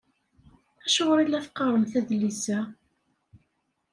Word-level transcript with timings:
Acuɣer 0.85 1.19
i 1.19 1.25
la 1.27 1.43
teqqaremt 1.45 1.93
adlis-a? 1.99 2.59